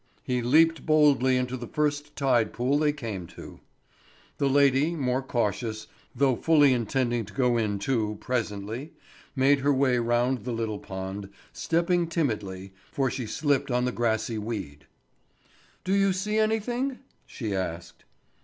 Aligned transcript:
he 0.23 0.41
leaped 0.41 0.83
boldly 0.83 1.37
into 1.37 1.55
the 1.55 1.67
first 1.67 2.15
tide 2.15 2.53
pool 2.53 2.79
they 2.79 2.91
came 2.91 3.27
to. 3.27 3.59
The 4.39 4.49
lady, 4.49 4.95
more 4.95 5.21
cautious, 5.21 5.85
though 6.15 6.35
fully 6.35 6.73
intending 6.73 7.23
to 7.25 7.33
go 7.33 7.55
in 7.55 7.77
too, 7.77 8.17
presently, 8.19 8.93
made 9.35 9.59
her 9.59 9.71
way 9.71 9.99
round 9.99 10.39
the 10.43 10.53
little 10.53 10.79
pond, 10.79 11.29
stepping 11.53 12.07
timidly, 12.07 12.73
for 12.91 13.11
she 13.11 13.27
slipped 13.27 13.69
on 13.69 13.85
the 13.85 13.91
grassy 13.91 14.39
weed. 14.39 14.87
"Do 15.83 15.93
you 15.93 16.13
see 16.13 16.39
anything?" 16.39 16.97
she 17.27 17.53
asked. 17.55 18.03